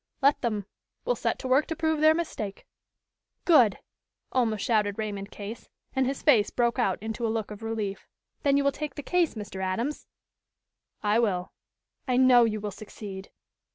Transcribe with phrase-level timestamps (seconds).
[0.19, 0.65] "Let them.
[1.05, 2.65] We'll set to work to prove their mistake."
[3.45, 3.77] "Good!"
[4.31, 8.07] almost shouted Raymond Case, and his face broke out into a look of relief.
[8.41, 9.61] "Then you will take the case, Mr.
[9.63, 10.07] Adams?"
[11.03, 11.53] "I will."
[12.07, 13.29] "I know you will succeed."